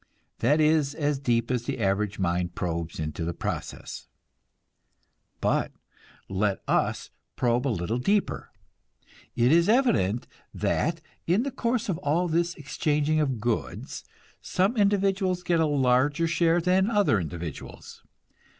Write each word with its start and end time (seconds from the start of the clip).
That 0.39 0.59
is 0.59 0.95
as 0.95 1.19
deep 1.19 1.51
as 1.51 1.65
the 1.65 1.77
average 1.77 2.17
mind 2.17 2.55
probes 2.55 2.99
into 2.99 3.23
the 3.23 3.35
process. 3.35 4.07
But 5.39 5.73
let 6.27 6.63
us 6.67 7.11
probe 7.35 7.67
a 7.67 7.69
little 7.77 7.99
deeper. 7.99 8.49
It 9.35 9.51
is 9.51 9.69
evident 9.69 10.25
that, 10.55 11.01
in 11.27 11.43
the 11.43 11.51
course 11.51 11.87
of 11.87 11.99
all 11.99 12.27
this 12.27 12.55
exchanging 12.55 13.19
of 13.19 13.39
goods, 13.39 14.03
some 14.41 14.75
individuals 14.75 15.43
get 15.43 15.59
a 15.59 15.67
larger 15.67 16.25
share 16.27 16.59
than 16.59 16.89
other 16.89 17.19
individuals. 17.19 18.01